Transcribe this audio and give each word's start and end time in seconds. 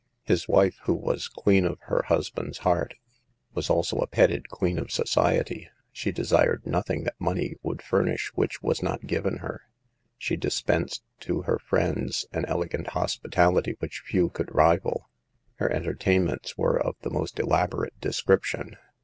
His 0.23 0.47
wife, 0.49 0.79
who 0.85 0.95
was 0.95 1.27
queen 1.27 1.63
of 1.63 1.77
her 1.81 2.05
hus 2.07 2.31
band's 2.31 2.57
heart, 2.65 2.95
was 3.53 3.69
also 3.69 3.97
a 3.97 4.07
petted 4.07 4.49
queen 4.49 4.79
of 4.79 4.89
society. 4.89 5.69
She 5.91 6.11
desired 6.11 6.65
nothing 6.65 7.03
that 7.03 7.21
money 7.21 7.53
would 7.61 7.83
furnish 7.83 8.31
which 8.33 8.63
was 8.63 8.81
not 8.81 9.05
given 9.05 9.37
her. 9.45 9.61
She 10.17 10.37
dispensed 10.37 11.03
to 11.19 11.43
her 11.43 11.59
friends 11.59 12.25
an 12.31 12.45
elegant 12.45 12.87
hospitality 12.87 13.75
which 13.77 13.99
few 14.03 14.29
could 14.29 14.49
rival. 14.51 15.07
Her 15.57 15.71
entertainments 15.71 16.57
were 16.57 16.81
of 16.81 16.95
the 17.01 17.11
most 17.11 17.37
elaborate 17.37 17.99
description. 18.01 18.77